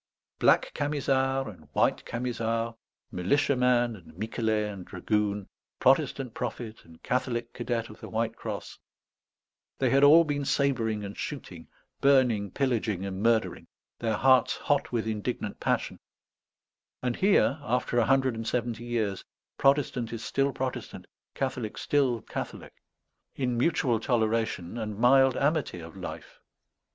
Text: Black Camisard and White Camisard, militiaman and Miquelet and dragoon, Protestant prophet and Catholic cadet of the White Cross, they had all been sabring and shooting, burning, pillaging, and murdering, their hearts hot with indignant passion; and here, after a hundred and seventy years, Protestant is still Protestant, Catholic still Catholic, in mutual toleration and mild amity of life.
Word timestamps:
Black 0.39 0.73
Camisard 0.73 1.45
and 1.47 1.67
White 1.73 2.03
Camisard, 2.05 2.73
militiaman 3.11 3.95
and 3.95 4.17
Miquelet 4.17 4.73
and 4.73 4.83
dragoon, 4.83 5.47
Protestant 5.79 6.33
prophet 6.33 6.83
and 6.83 7.03
Catholic 7.03 7.53
cadet 7.53 7.87
of 7.87 7.99
the 8.01 8.09
White 8.09 8.35
Cross, 8.35 8.79
they 9.77 9.91
had 9.91 10.03
all 10.03 10.23
been 10.23 10.41
sabring 10.43 11.03
and 11.05 11.15
shooting, 11.15 11.67
burning, 11.99 12.49
pillaging, 12.49 13.05
and 13.05 13.21
murdering, 13.21 13.67
their 13.99 14.15
hearts 14.15 14.55
hot 14.57 14.91
with 14.91 15.05
indignant 15.05 15.59
passion; 15.59 15.99
and 17.03 17.17
here, 17.17 17.59
after 17.61 17.99
a 17.99 18.05
hundred 18.05 18.33
and 18.33 18.47
seventy 18.47 18.85
years, 18.85 19.23
Protestant 19.59 20.11
is 20.11 20.25
still 20.25 20.51
Protestant, 20.51 21.05
Catholic 21.35 21.77
still 21.77 22.23
Catholic, 22.23 22.73
in 23.35 23.55
mutual 23.55 23.99
toleration 23.99 24.79
and 24.79 24.97
mild 24.97 25.37
amity 25.37 25.79
of 25.79 25.95
life. 25.95 26.39